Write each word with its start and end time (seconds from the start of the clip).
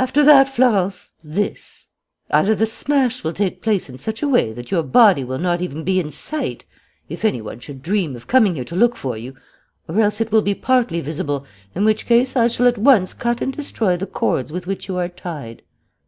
After 0.00 0.24
that, 0.24 0.48
Florence, 0.48 1.12
this: 1.22 1.90
either 2.28 2.56
the 2.56 2.66
smash 2.66 3.22
will 3.22 3.32
take 3.32 3.62
place 3.62 3.88
in 3.88 3.98
such 3.98 4.20
a 4.20 4.26
way 4.28 4.52
that 4.52 4.72
your 4.72 4.82
body 4.82 5.22
will 5.22 5.38
not 5.38 5.62
even 5.62 5.84
be 5.84 6.00
in 6.00 6.10
sight, 6.10 6.64
if 7.08 7.24
any 7.24 7.40
one 7.40 7.60
should 7.60 7.80
dream 7.80 8.16
of 8.16 8.26
coming 8.26 8.56
here 8.56 8.64
to 8.64 8.74
look 8.74 8.96
for 8.96 9.16
you, 9.16 9.36
or 9.86 10.00
else 10.00 10.20
it 10.20 10.32
will 10.32 10.42
be 10.42 10.56
partly 10.56 11.00
visible, 11.00 11.46
in 11.72 11.84
which 11.84 12.06
case 12.06 12.34
I 12.34 12.48
shall 12.48 12.66
at 12.66 12.78
once 12.78 13.14
cut 13.14 13.40
and 13.40 13.52
destroy 13.52 13.96
the 13.96 14.08
cords 14.08 14.50
with 14.52 14.66
which 14.66 14.88
you 14.88 14.96
are 14.96 15.08
tied. 15.08 15.62